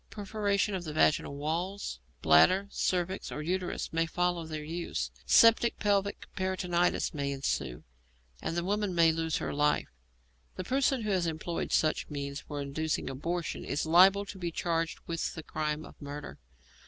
[0.09, 5.11] Perforation of the vaginal walls, bladder, cervix, or uterus, may follow their use.
[5.27, 7.83] Septic pelvic peritonitis may ensue,
[8.41, 9.89] and the woman may lose her life.
[10.55, 14.97] The person who has employed such means for inducing abortion is liable to be charged
[15.05, 16.39] with the crime of murder.